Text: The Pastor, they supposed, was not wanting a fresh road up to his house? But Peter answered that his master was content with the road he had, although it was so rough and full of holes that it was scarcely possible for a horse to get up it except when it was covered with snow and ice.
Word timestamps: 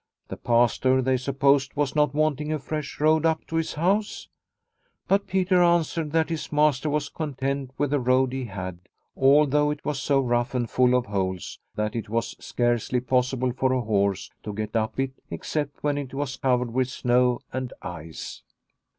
The 0.29 0.37
Pastor, 0.37 0.99
they 1.03 1.15
supposed, 1.15 1.75
was 1.75 1.95
not 1.95 2.11
wanting 2.15 2.51
a 2.51 2.57
fresh 2.57 2.99
road 2.99 3.23
up 3.23 3.45
to 3.45 3.55
his 3.57 3.73
house? 3.75 4.29
But 5.07 5.27
Peter 5.27 5.61
answered 5.61 6.11
that 6.11 6.29
his 6.31 6.51
master 6.51 6.89
was 6.89 7.07
content 7.07 7.69
with 7.77 7.91
the 7.91 7.99
road 7.99 8.33
he 8.33 8.45
had, 8.45 8.79
although 9.15 9.69
it 9.69 9.85
was 9.85 10.01
so 10.01 10.19
rough 10.19 10.55
and 10.55 10.67
full 10.67 10.95
of 10.95 11.05
holes 11.05 11.59
that 11.75 11.95
it 11.95 12.09
was 12.09 12.35
scarcely 12.43 12.99
possible 12.99 13.53
for 13.55 13.73
a 13.73 13.81
horse 13.81 14.31
to 14.41 14.53
get 14.55 14.75
up 14.75 14.99
it 14.99 15.11
except 15.29 15.83
when 15.83 15.99
it 15.99 16.15
was 16.15 16.35
covered 16.35 16.73
with 16.73 16.89
snow 16.89 17.41
and 17.53 17.71
ice. 17.83 18.41